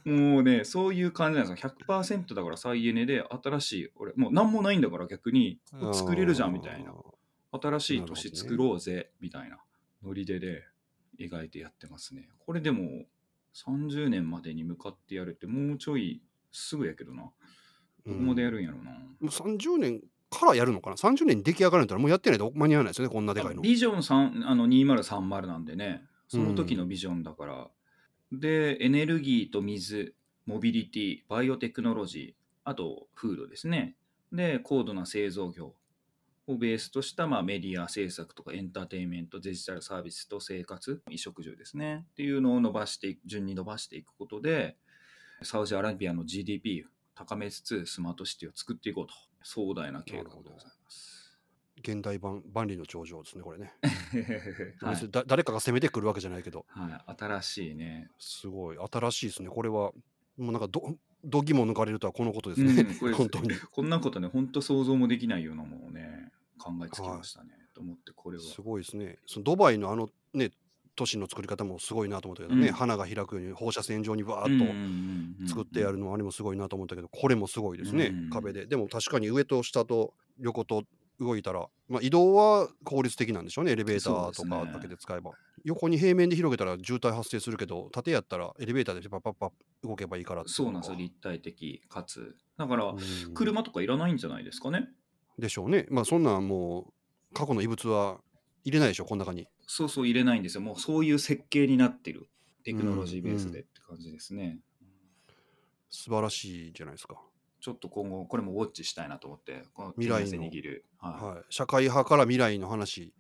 [0.05, 0.09] う。
[0.09, 1.71] もうね、そういう感じなんですよ。
[1.87, 5.59] 100%だから再エネで新しい、俺、もう何もないんだから逆に
[5.91, 6.93] 作れるじゃんみたいな。
[7.51, 9.57] 新しい都市作ろうぜみたいな
[10.03, 10.63] ノリでで
[11.19, 12.29] 描いてやってますね。
[12.39, 13.05] これでも
[13.53, 16.21] 30年までに向かってやるってもうちょい
[16.51, 17.31] すぐやけどな。
[18.05, 18.91] どこまでやるんやろうな。
[18.91, 20.03] もう30年
[20.39, 23.61] からやるのかな ?30 年に出来上がるんだったらもうやってないと間に合わないですよね、こんなでかいの。
[23.61, 27.67] ビジョンあの2030なんでね、その時のビジョンだから、
[28.31, 33.95] で、エネルギーと水、モビリティ、バイオテクノロジー、あとフードですね。
[34.31, 35.73] で、高度な製造業
[36.47, 42.05] をベースとした、まあ、メディア制作とかエンターテインメント、デジタルサービスと生活、衣食住ですね。
[42.11, 44.77] っていうのを伸ばして、順に伸ばしていくことで、
[45.41, 49.13] サウジアラビアの GDP を高めつつ、スマートシティを作っていこうと。
[49.45, 50.53] 壮大な計画でござい
[50.83, 51.37] ます。
[51.77, 53.73] 現代版万里の長城ですねこれね、
[54.81, 55.09] はい。
[55.27, 56.65] 誰かが攻めてくるわけじゃないけど。
[56.69, 58.09] はい、新しいね。
[58.17, 58.77] すごい。
[58.91, 59.49] 新しいですね。
[59.49, 59.91] これは
[60.37, 63.51] もうなんかどどぎも抜かれるとはこのことですね、うん 本当に。
[63.71, 67.51] こんなことね、本当想像もできないようなものをね、考えつきましたね。
[67.75, 68.43] と思って、これは。
[68.43, 69.19] すごいですね。
[69.27, 70.49] そのドバイのあのね
[70.95, 72.73] 都市の作り方もすごいなと思ったけどね、うん。
[72.73, 78.65] 花が開くように放射線状にバうんうんーうんうんッと作ってやるのあれもすごいなと思ったけどこれもすごいですね、うん壁で。
[78.65, 80.83] でも確かに上と下と横と
[81.19, 85.31] 動いたら、まあ、移動は効率的なんでしょうねエレベーターとかだけで使えば、
[85.63, 89.51] 横に平面で広げたら渋滞発生するけど縦やったらエレベーターでパッパッパッ
[89.83, 92.35] 動けばいいからそうなんです立体的かつ。
[92.57, 93.33] だから、うん。
[93.33, 94.89] 車とかいらないんじゃないですかね。
[95.37, 95.85] でしょうね。
[95.89, 96.87] まあそんなんも
[97.31, 98.19] う過去の遺物は
[98.65, 100.61] 入れないでしょこの中にそうそう入れないんですよ。
[100.61, 102.27] もうそういう設計になってる。
[102.63, 104.59] テクノロジーベースでって感じですね。
[105.91, 107.21] 素晴らしいじゃないですか、
[107.61, 110.85] ちょっと今後、これもウォッチしたいなと思って、この未来の握る。
[110.97, 113.13] はいはい、社会派から未来の話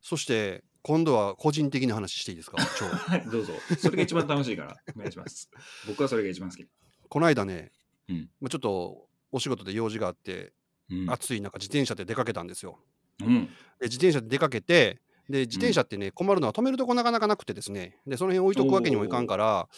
[0.00, 2.56] そして今度は個人的な話していいですか？
[3.30, 3.52] どうぞ。
[3.78, 5.50] それが一番楽しいから、お願いします。
[5.86, 6.66] 僕はそれが一番好き。
[7.08, 7.72] この間ね、
[8.08, 10.52] うんまあ、ちょっとお仕事で用事があって、
[10.88, 11.10] うん。
[11.10, 12.80] 暑い中自転車で出かけたんですよ
[13.24, 13.46] うん。
[13.46, 17.96] で自転車で出かけてで自転車ってね、困るのは止めるとこなかなかなくてですね。
[18.06, 19.68] でその辺置いとくわけにもいかんから、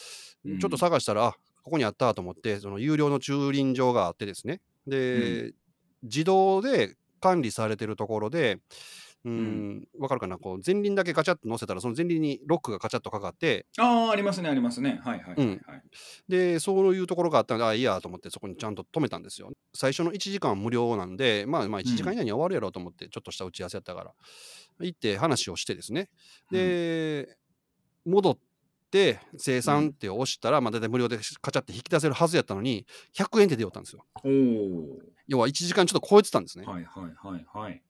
[0.61, 4.61] ちょっと探したらあここにあったと思ってその有料の駐輪場があってですね。
[4.87, 5.53] で、
[6.03, 8.59] 自動で管理されてるところで
[9.25, 9.89] うーん。
[9.99, 10.39] わかるかな？
[10.39, 13.67] こう前輪だけガチャッと乗せたらその前輪にロックがガチャッとかかって。
[13.79, 15.01] ああ、ありますね、ありますね。
[15.05, 15.61] はいはいはい、はい。
[16.29, 19.53] でそういうところがあったのであいいやと思ってそこにちゃんと止めたんですよ。
[19.75, 24.13] 最初の1時間は無料なんでまあまあ1時間以内には終わるやろうと思って、ちょっとした打ち合わせやったから
[24.81, 26.09] 行って話をしてですね。
[26.51, 27.37] で、
[28.05, 28.39] 戻っ
[28.91, 34.05] て生産って押したら、まあ大体無料でカチャって引き出せるはずやったのに100円で出よったんですよ。
[34.25, 37.83] おお要は1時間ちょっと超えてたんですね、はいはいはいはい。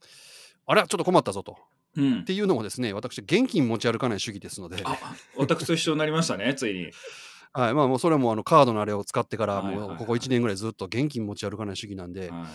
[0.73, 1.59] あれはちょっと困ったぞと
[1.99, 2.25] うんっ。
[2.25, 4.97] ていうのもですね私現金持ち歩かない主義ですのであ、
[5.37, 6.91] 私と一緒になりましたね、 ついに。
[7.53, 12.47] はいまあもうそれもあのカードのあれを使ってからもうここ1年ぐらいずっと現金持ち歩かない主義なんで、は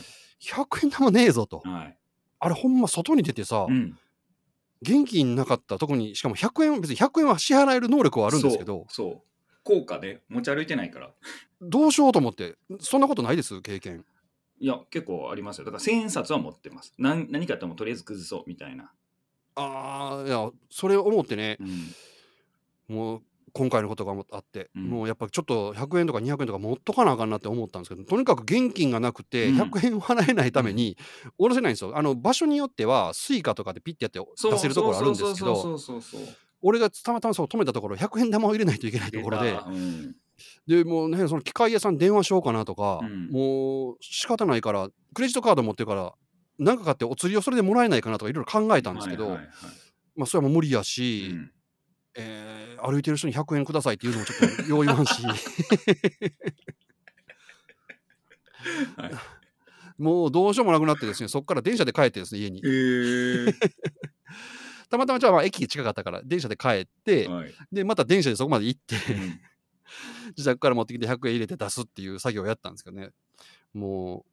[0.41, 1.69] 100円玉ねえぞとい。
[1.69, 1.97] はい。
[2.39, 3.95] あれほんま外に出てさ、うん。
[4.81, 9.11] 現金なかった特にしかも100円別に100円は支払える能力はあるんですけどそう。
[9.11, 9.21] そう
[9.63, 11.11] 効果で持ち歩いてないから。
[11.61, 14.03] どうしようと思ってそんなことないです経験
[14.59, 15.65] いや、結構ありますよ。
[15.65, 16.93] だから千円札は持ってます。
[16.97, 18.91] 何何かあってもとりあえず崩そうみたいな。
[19.55, 21.57] ああいやそれを思ってね
[22.89, 22.95] うん。
[22.95, 23.21] もう
[23.53, 30.95] 今回のことがあって、うんもうやっぱちょっと100円とか200円とか持っとかなあかんなって思ったんですけどとにかく現金がなくてうん100円払えないために
[31.39, 35.79] 下ろせないんですよあの場所によっては Suica とかでピッてやって出せるところあるんですけど。
[36.63, 40.15] 俺がたまたまそう止めたところ100円玉を入れないといけないところでうん。
[40.67, 43.27] でもうねその機械屋さん電話しようかなとか、うん。
[43.29, 46.13] もう仕方ないからクレジットカード持ってるから
[46.59, 49.49] 何か買ってお釣りをそれでもらえないかなとかいろいろ考えたんですけど、はいはいはい。
[50.15, 51.51] まあそれはもう無理やうし、ん。
[52.15, 55.23] えー歩いてる人に100円くださいっていうのもちょっとよう言わんし。
[55.25, 55.33] は
[59.07, 59.11] い。
[59.97, 62.59] もうどうしようもなくなってですねそこから電車で帰ってですね家に。
[62.59, 62.61] へ
[63.49, 63.53] え。
[64.89, 67.53] たまたまじゃあまあ駅近かったから電車で帰って、はい。
[67.71, 69.39] でまた電車でそこまで行ってうん
[70.29, 73.09] 自宅から持ってきて100円入れて出すっていう作業をやったんですけどね。
[73.73, 74.25] も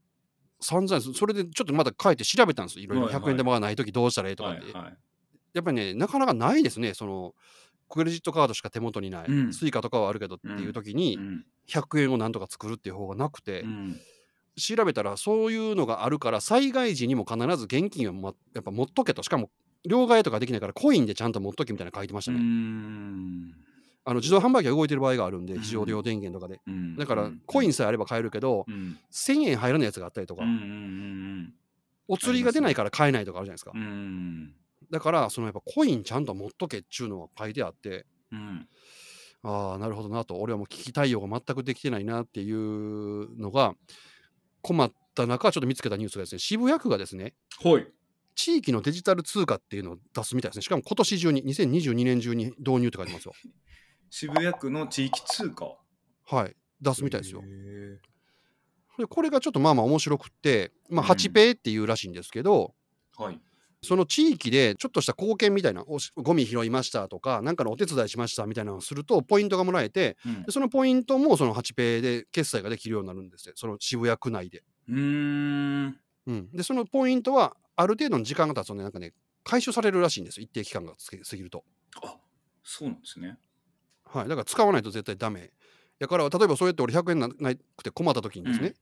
[0.61, 2.85] う散々それでちょっとまた帰って調べたんですよ。
[2.85, 3.05] いろいろ。
[3.07, 3.23] はいはい。
[3.23, 4.99] 100円玉がない時どうしたらいいとかって、はいはい。
[5.53, 6.95] やっぱりねなかなかないですね。
[6.95, 7.35] その
[7.89, 9.53] クレジットカードしか手元にない、うん。
[9.53, 11.45] Suica とかはあるけどっていう時にうん。
[11.69, 14.01] 100円をなんとか作るっていう方がなくて、うん。
[14.57, 19.23] 調べたらそういうのがあるから災害時にも必ず現金を、ま、やっぱ持っとけと。
[19.23, 19.51] しかも
[19.85, 23.53] 両替とかできないからコインでちゃんと持っとけみたいなの書いてましたうね、ん
[24.07, 25.61] あの自動販売機が動いてる場合があるんでうん。
[25.63, 26.97] 非常用電源とかで、うん。
[26.97, 28.99] だからコインさえあれば買えるけど、うん。
[29.11, 30.43] 1000円入らないやつがあったりとか、
[32.07, 33.73] お釣りが出ないから買えないとかあるじゃないですか、
[34.91, 38.69] だからそのやっぱコインちゃんと持っとけっちゅうのが書いてあってうん。
[39.43, 40.37] ああなるほどなと。
[40.37, 43.75] 俺はもう危機対応が全くできてないなっていうのが
[44.63, 47.87] 困った中ちょっと見つけたニュースがですね渋谷区がですねはい。
[48.35, 50.63] 地域のデジタル通貨っていうのを出すみたいですね。
[50.63, 53.33] しかも今年中に2022年中に導入って書いてますよ
[54.11, 55.77] 渋谷区の地域通貨
[56.27, 57.99] はい出すみたいですよへ
[58.99, 63.41] でこれがちょっとまあまあ面白くってまあうんハチペイっていうらしいんですけど、ーはい
[63.85, 73.55] その地域でちょっとした貢献みたいな、おしゴミ拾いましたとか、なんかのお手伝いしましたみたいなのをすると、ポイントがもらえて、うんでそのポイントもその8ペイで決済ができるようになるんですよ。
[73.57, 74.65] その渋谷区内で。
[74.89, 76.01] うーん。
[76.27, 76.51] うん。
[76.53, 79.13] で、そのポイントは、ある程度の時間が経つとね、なんかね、
[79.45, 80.45] 回収されるらしいんですよ。
[80.45, 81.65] 一定期間が過ぎると。
[82.03, 82.17] あ
[82.63, 83.37] そうなんですね。
[84.19, 84.29] はい。
[84.29, 85.51] だから使わないと絶対ダメ。
[85.99, 88.75] だから、例えばそうやって俺100円ななくて困った時にですね、うん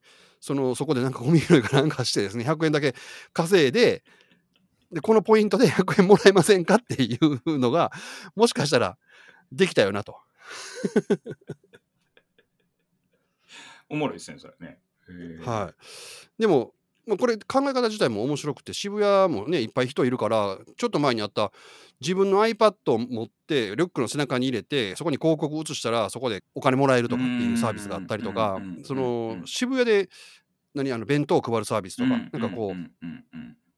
[0.43, 2.97] そのそこでなんかゴミ拾いかなんかしてですね、100円だけ
[3.33, 4.03] 稼いで、
[4.91, 7.93] で、このポイントで100円もらえませんかっていうのが、
[8.35, 8.99] もしかしたら
[9.53, 10.17] できたよなと。
[13.89, 14.81] おもろいですね、それね。
[15.45, 15.73] は
[16.39, 16.41] い。
[16.41, 16.75] でも、
[17.07, 21.53] まあ、これ考え方自体も面白くて、渋谷もね、いっぱい人いるから、ちょっと前にあった
[22.01, 30.09] 自分の iPad を持って、リュックの背中に入れて、そこに広告映したら、そこでお金もらえるとかっていうサービスがあったりとかその渋谷で
[30.75, 32.73] 何あの弁当を配るサービスとか、なんかこう、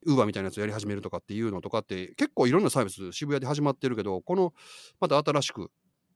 [0.07, 4.53] ウーバーみたいなやつをやり始めるとかっていうのとかって結構いろんなサービス渋谷で始まってるけどこの
[5.01, 5.71] また新しく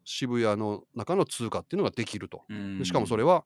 [0.04, 2.42] 渋谷の中の通貨っていうのができると。
[2.84, 3.44] しかもそれは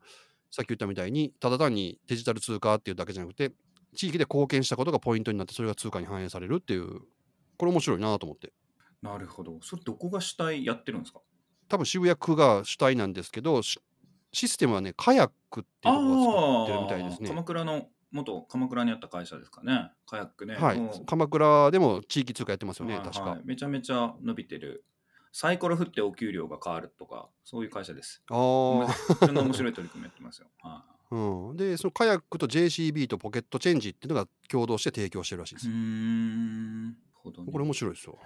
[0.53, 3.53] さっき言ったみたいにただ単にデジタル通貨っていうだけじゃなくて
[3.97, 7.01] 地域で貢献したことがポイントになってそれが通貨に反映されるっていう
[7.57, 8.53] これ面白いなと思って
[9.03, 9.59] なるほど。
[9.63, 11.21] それどこが主体やってるんですか
[11.69, 13.81] 多分渋谷区が主体なんですけどし
[14.33, 19.91] システムはねカヤックっていうところが作ってるみたいですね鎌倉の元鎌倉にあった会社ですかね。
[20.07, 20.55] カヤックね。
[20.55, 24.85] はい鎌倉でも地域通貨やってますよねはい確かはいめちゃめちゃ伸びてる。
[25.33, 28.23] サイコロ振ってお給料が変わるとか、そういう会社です。
[28.31, 30.49] ああいろんな面白い取り組みやってますよ。
[30.61, 36.97] はうん、でそのカヤックと JCB とポケットチェンジっていうのが共同して提供してるらしいでい、うす、ーん。
[37.23, 38.19] これ面白いですよ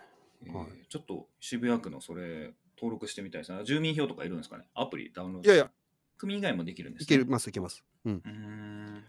[0.45, 0.67] えーはい。
[0.89, 3.53] ちょっと渋谷区のそれ登録してみたいです。
[3.53, 3.65] ね。
[3.65, 4.69] 住民票とかいるんですかね？
[4.75, 5.71] アプリダウンロードいやいや。
[6.19, 7.85] 組以外もできるんですいけますいけます。
[8.05, 8.23] うん。
[8.25, 9.05] うーん。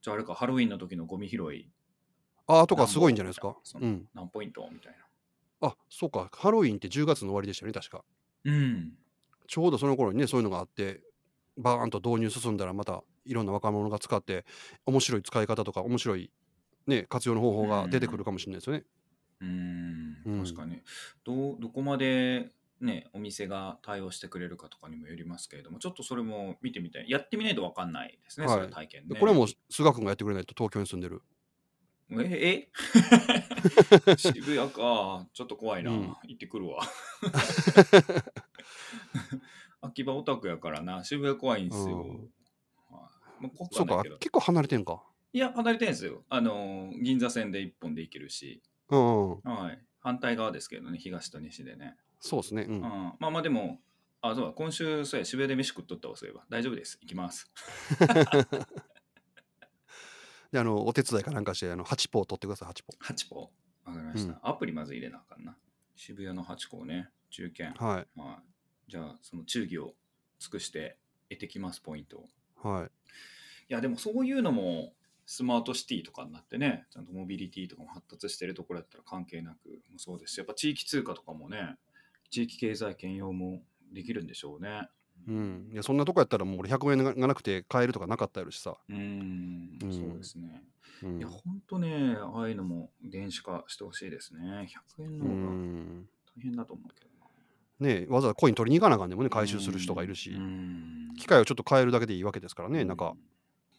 [0.00, 1.68] じゃああれか、ハロウィンの時のゴミ拾い。
[2.46, 3.56] ああとかすごいんじゃないですか。
[3.62, 4.08] そうのん。
[4.14, 4.98] 何ポイントみたいな。
[5.62, 6.28] あそうか。
[6.32, 8.04] ハロウィンって10月の終わりでしたよね確か。
[8.44, 8.92] うん。
[9.46, 11.00] ちょうどその頃にねそういうのがあって
[11.56, 14.44] バーンと導入進んだらまたいろんな若者が使って
[14.86, 16.30] 面白い使い方とか面白い
[16.86, 18.84] ね活用の方法が出てくるかもしれないですよね。
[19.40, 20.16] うーん。
[20.24, 20.44] うん。
[20.44, 20.82] 確かに。
[21.24, 27.08] どうどこまでねお店が対応してくれるかとかにもよりますけれどもちょっとそれも見てみたい。
[27.08, 28.54] やってみないと分かんないですね、はい。
[28.54, 29.14] それは体験ね。
[29.14, 31.22] でこれも菅君がやってくれないと東京に住んでる
[32.10, 32.68] え
[34.06, 34.16] え？
[34.18, 35.26] 渋谷か。
[35.32, 36.02] ちょっと怖いな、うん。
[36.24, 36.82] 行ってくるわ。
[39.80, 41.02] 秋葉オタクやからな。
[41.04, 42.08] 渋谷怖いんですよ、うん。
[42.10, 42.18] はい
[43.40, 44.18] まあ怖くそうかはないけど。
[44.18, 45.02] 結構離れてんか？
[45.32, 46.24] いや離れてるんですよ。
[46.28, 49.40] あのー銀座線で一本で行けるし、うんうん。
[49.42, 50.98] はい、反対側ですけどね。
[50.98, 51.96] 東と西でね。
[52.20, 52.62] そうですね。
[52.68, 52.74] うん。
[52.74, 53.80] うん、まあまあでも、
[54.20, 56.44] あ、そうだ、今週、そうや、渋谷で飯食っとったわ、そういえば。
[56.48, 56.98] 大丈夫です。
[57.00, 57.50] 行きます。
[60.52, 63.50] であのお手伝いかなんかしてあの8ポを取ってください8ポハチポ。
[63.84, 65.56] わかりました、うんアプリまず入れなあかんな。
[65.96, 67.72] 渋谷のハチ公ね、中堅。
[67.84, 68.90] はいはい。
[68.90, 69.94] じゃあ、その忠義を
[70.38, 70.98] 尽くして
[71.30, 72.28] 得てきます、ポイントを。
[72.56, 72.90] はい
[73.68, 81.76] いや、でもそういうのも、スマートシティとかになってね、ちゃんとモビリティとかも発達してるところだったら関係なくもそうですし、やっぱ地域通貨とかもね、
[82.30, 83.62] 地域経済圏用も
[83.92, 84.88] できるんでしょうね。
[85.28, 89.92] うん、いやそんなとこやったらもう俺100円がなくて買えるとかなかったやるしさ、うーん、うん。
[89.92, 90.64] そうですね。
[91.02, 91.18] うん。
[91.18, 94.68] いや、ほんとね、ああいうのも電子化してほしいですね。
[94.98, 97.10] 100円のう方がん大変だと思うけど
[97.88, 97.88] な。
[97.88, 101.14] ねわざわざコイン取りに行かなあかんでもね回収する人がいるし、うん。
[101.16, 102.96] 機械をちょっと変えるだけでいいわけですからね、なん。
[102.96, 103.18] かうん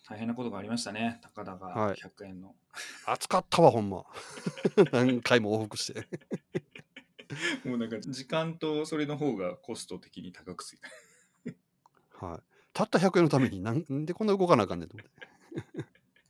[0.05, 1.21] 大変なことがありましたね。
[1.21, 1.95] 高田がはい。
[1.95, 2.53] 100円の。
[3.05, 4.03] 暑かったわほんま。
[4.91, 6.07] 何回も往復して。
[7.63, 10.89] もうなんか時間とそれの方がコスト的に高くついた。
[12.23, 12.39] はい
[12.73, 15.83] たった100円のために なんでこんな動かなあかんねんと思って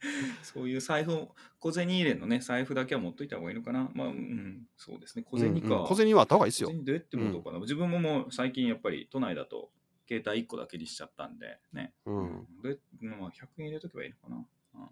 [0.43, 3.89] そういう財布を、小銭入れのね、財布だけは持っといた方がいいのかな。
[3.93, 5.23] まあ、うん、そうですね。
[5.23, 5.67] 小銭か。
[5.67, 7.59] うんうん小銭はあった方がいいですよ小銭どうやって持とうかな。
[7.59, 9.71] 自分ももう最近やっぱり都内だと
[10.07, 11.93] 携帯1個だけにしちゃったんでね。
[12.05, 14.35] うんどうやってまあ、100円入れとけばいいのかな。
[14.35, 14.89] うん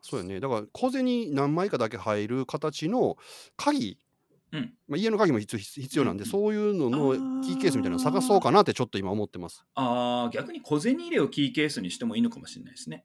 [0.00, 3.18] そうよねだから小銭何枚かだけ入る形の
[3.56, 3.98] 鍵、
[4.52, 5.58] うんまあ、家の鍵も必
[5.98, 13.04] 要なんで、うんうんそういうののキーケースみたいなの探そうかなってちょっと今思ってますああ、逆に小銭入れをキーケースにしてもいいのかもしれないですね。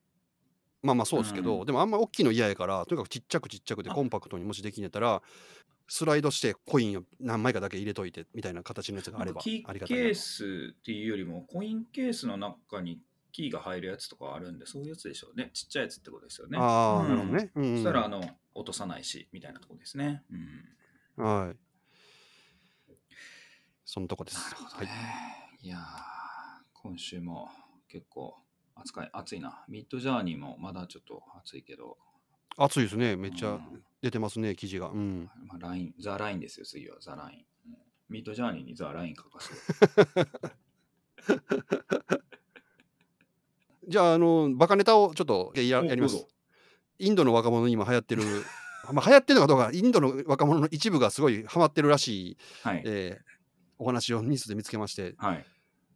[0.81, 5.21] まあまあそうですけど、うんでもあんま大きいの嫌やからとにかくちっちゃくちっちゃくであコンパクトにもしできんやったら
[5.87, 12.99] スライドしてコインを何枚かだけ入れといてみたいな形のやつがあればキーありがたいなケースっていうよりも、コインケースの中に
[13.31, 15.51] キーが入るやつとかあるんで、そういうやつでしょうね。
[15.53, 16.57] ちっちゃいやつってことですよね。
[16.59, 18.21] ああ、うんなるほどね、そしたら、あの、
[18.53, 20.23] 落とさないし、みたいなところですね。
[20.31, 20.39] うん。
[21.17, 21.57] はい
[23.85, 24.91] そのとこですなるほどはいね。
[25.61, 25.81] い、やー、
[26.73, 27.49] 今週も
[27.87, 28.35] 結構
[28.75, 29.63] 暑かい暑いな。
[29.69, 31.97] ミッドジャーニーもまだちょっと暑いけど、
[32.57, 33.15] 熱いですね。
[33.15, 34.89] めっちゃうん出てますね、記事が。
[34.89, 35.29] うん。
[35.45, 37.71] まあ、ライン、ザ・ラインですよ、次は、ザ・ライン。
[37.71, 37.77] うん
[38.09, 40.27] ミートジャーニーにザ・ライン書かせる。
[43.87, 46.27] じゃあ、あの、バカネタをちょっとやおやります。
[46.99, 48.23] インドの若者に今流行ってる、
[48.91, 52.81] まあ、流行ってるのかどうか、インドの若者の一部がすごいハマってるらしい、はい。
[52.85, 53.33] えー
[53.79, 55.45] お話をニュースで見つけまして、はい。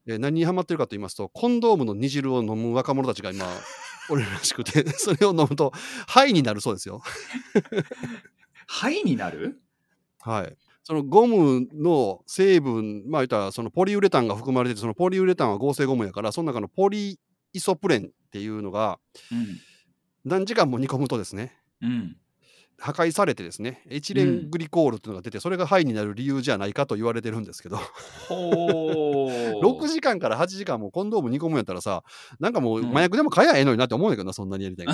[0.07, 3.45] えー何にハマってるかと言いますと、コンドームの煮汁を飲む若者たちが今、
[4.09, 5.71] おるらしくて、 それを飲むと、
[6.07, 7.01] 肺になるそうですよ。
[8.67, 9.59] 肺になる？
[10.21, 10.57] はい。
[10.83, 17.19] そのゴムの成分、まあ言ったらそのポリウレタンが含まれてて、そのポリウレタンは合成ゴムやから、その中のポリ
[17.53, 18.99] イソプレンっていうのが
[19.31, 19.59] うん。
[20.23, 22.17] 何時間も煮込むとですね、うん。
[22.79, 27.77] 破壊されてですね、エチレングリコールっていうのが出て、それが肺になる理由じゃないかと言われてるんですけど、
[28.27, 29.59] ほー。
[29.61, 32.03] 6時間から8時間もコンドーム煮込むんやったらさ、
[32.39, 34.87] なんかもううん麻薬でも買えやええのになって思うんだけどな、そんなにやりたい。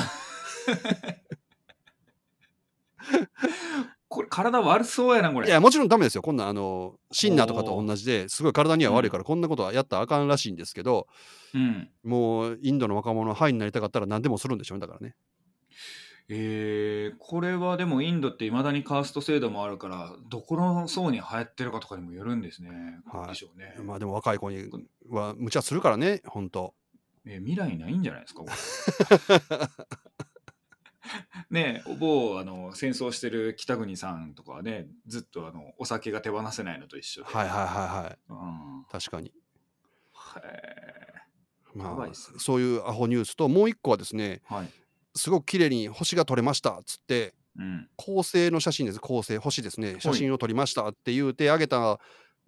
[4.08, 5.48] これ、体悪そうやな、これ。
[5.48, 6.22] いや、もちろんダメですよ。
[6.22, 11.08] こんなん、あの、シンナーとかと同じで、すごい体には悪いから、こんなことはやったらあかんらしいんですけど、
[11.56, 11.90] うん。
[12.04, 15.16] もう、インドの若者は肺になりたかったら何でもするんでしょうね、だからね。
[16.30, 22.70] えー、これはでもインドっていまだにカースト制度もあるからどこの層に流行ってるかとかにもよるんですね。
[23.12, 24.70] はいでしょうね、まあでも若い子に
[25.10, 26.74] は無茶するからね、本当
[27.26, 28.54] えー未来ないんじゃないですかこれ
[31.50, 37.30] ねえ某あの戦争してる北国さんとかはねずっとあのお酒が手放せないのと一緒で。
[37.30, 37.68] はいはいはい
[38.06, 38.18] はい。
[38.30, 39.28] うん確かに。
[39.28, 39.34] へ
[41.76, 44.70] まあやばいっすね、そういうアホニュースと、もう一個はですね、ーはい。
[45.16, 47.88] すごく綺麗に星が撮れましたっつって、うん。
[47.98, 52.00] 恒星の写真です、恒星、星ですね、写真を撮りましたって言うてあげた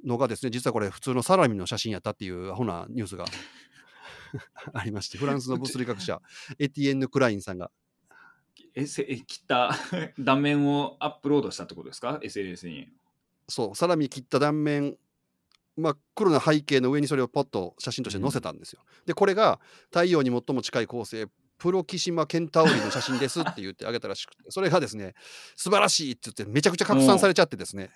[0.04, 3.26] のがですね、実はこれ、普通のサラミの写真やったっていうアホなニュースが
[4.74, 6.22] ありまして、フランスの物理学者、
[6.58, 7.72] エティエンヌ・クラインさんが、
[8.74, 9.72] えせえ切った
[10.20, 12.90] 断面をアップロードしたってことですか ?SNS に。
[13.48, 14.98] そう、サラミ切った断面、
[15.78, 18.82] 真っ黒な背景の上にそれをポッと写真として載せたんですよ。
[19.06, 25.14] で、これが太陽に最も近い恒星、プロキシマ・ケンタウリの写真ですって言ってあげたらしくて、それがですね、
[25.56, 27.92] 素晴らしいって言って、めちゃくちゃ拡散されちゃってですね、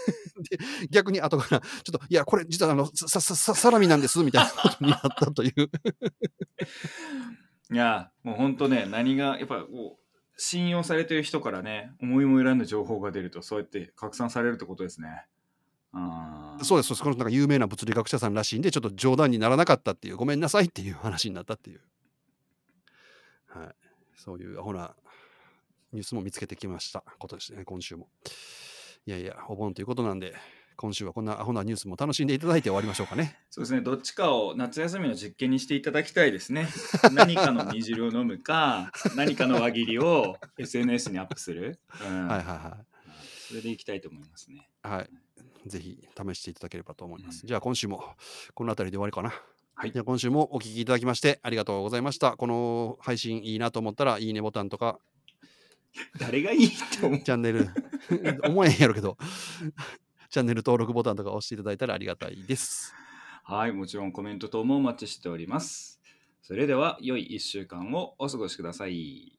[0.50, 0.58] で
[0.90, 5.70] 逆に後から、ちょっと、いや、これ実はあのさささサラミなんですみたいなことになったという。
[7.72, 10.04] いや、もう本当ね、何が、やっぱこう、
[10.36, 15.24] 信用されてる人からね、思いもよらぬ情報が出ると、そうやって拡散されるってことですね。
[15.92, 21.80] あーそうです、そうですこのなんか有名な物理学者さんらしいんで、ちょっと冗談にならなかったっていう、ごめんなさいっていう話になったっていう。
[23.54, 23.74] はい。
[24.16, 24.94] そういうアホな
[25.92, 28.08] ニュースも見つけてきましたことですね、今週も。
[29.06, 30.34] いやいや、お盆ということなんで、
[30.76, 33.38] 今週はこんなアホなニュースも楽しんでいただいて終わりましょうかね。
[33.48, 36.68] そうですね、どっちかを夏休みの実験にしていただきたいですね。
[37.14, 41.78] 何かの煮汁を飲むか、 何かの輪切りを SNS にアップする。
[42.02, 42.84] うんはいはいは
[43.48, 44.68] それでいきたいと思いますね。
[44.84, 44.88] い。
[44.88, 45.10] はい。
[45.66, 47.42] ぜひ試していただければと思います。
[47.42, 48.16] うんじゃあ今週も
[48.54, 49.32] この辺りで終わりかな。
[49.76, 52.36] はいじゃあ今週もお聞きいただきましてありがとうございました。
[52.36, 54.98] この配信いいなと思ったらいいねボタンとか
[56.18, 57.20] 誰がいいって思う？
[57.22, 57.68] チャンネル
[58.46, 59.16] 思えへんやろけど
[60.30, 62.94] チャンネル登録ボタンとか押していただいたらありがたいです。
[63.44, 66.00] はい、もちろんコメント等もお待ちしております。
[66.40, 69.38] それでは、良い1週間をお過ごしください。